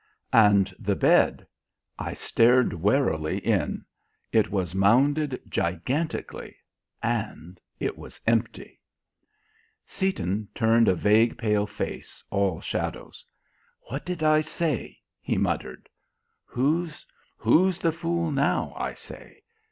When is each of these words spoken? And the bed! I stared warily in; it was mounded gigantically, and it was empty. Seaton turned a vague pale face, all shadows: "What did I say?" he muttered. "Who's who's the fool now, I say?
And 0.33 0.73
the 0.79 0.95
bed! 0.95 1.45
I 1.99 2.15
stared 2.15 2.73
warily 2.73 3.37
in; 3.37 3.85
it 4.31 4.49
was 4.49 4.73
mounded 4.73 5.39
gigantically, 5.47 6.55
and 7.03 7.61
it 7.79 7.99
was 7.99 8.19
empty. 8.25 8.79
Seaton 9.85 10.47
turned 10.55 10.87
a 10.87 10.95
vague 10.95 11.37
pale 11.37 11.67
face, 11.67 12.23
all 12.31 12.59
shadows: 12.61 13.23
"What 13.89 14.03
did 14.03 14.23
I 14.23 14.41
say?" 14.41 14.97
he 15.21 15.37
muttered. 15.37 15.87
"Who's 16.45 17.05
who's 17.37 17.77
the 17.77 17.91
fool 17.91 18.31
now, 18.31 18.73
I 18.77 18.95
say? 18.95 19.43